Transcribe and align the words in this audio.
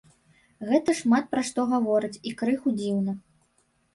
Гэта 0.69 0.93
шмат 0.99 1.27
пра 1.33 1.43
што 1.51 1.65
гаворыць 1.75 2.21
і 2.29 2.33
крыху 2.39 2.69
дзіўна. 2.79 3.17